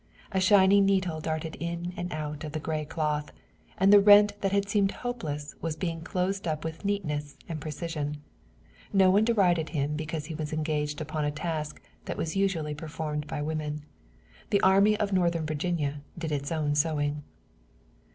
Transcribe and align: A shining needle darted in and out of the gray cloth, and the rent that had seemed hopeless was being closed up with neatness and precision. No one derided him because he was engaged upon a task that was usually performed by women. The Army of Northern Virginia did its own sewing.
A 0.31 0.39
shining 0.41 0.83
needle 0.87 1.19
darted 1.21 1.57
in 1.59 1.93
and 1.95 2.11
out 2.11 2.43
of 2.43 2.53
the 2.53 2.59
gray 2.59 2.85
cloth, 2.85 3.31
and 3.77 3.93
the 3.93 3.99
rent 3.99 4.33
that 4.41 4.51
had 4.51 4.67
seemed 4.67 4.89
hopeless 4.93 5.53
was 5.61 5.75
being 5.75 6.01
closed 6.01 6.47
up 6.47 6.63
with 6.63 6.83
neatness 6.83 7.37
and 7.47 7.61
precision. 7.61 8.17
No 8.91 9.11
one 9.11 9.25
derided 9.25 9.69
him 9.69 9.95
because 9.95 10.25
he 10.25 10.33
was 10.33 10.51
engaged 10.53 11.01
upon 11.01 11.23
a 11.23 11.29
task 11.29 11.79
that 12.05 12.17
was 12.17 12.35
usually 12.35 12.73
performed 12.73 13.27
by 13.27 13.43
women. 13.43 13.85
The 14.49 14.61
Army 14.61 14.97
of 14.97 15.13
Northern 15.13 15.45
Virginia 15.45 16.01
did 16.17 16.31
its 16.31 16.51
own 16.51 16.73
sewing. 16.73 17.21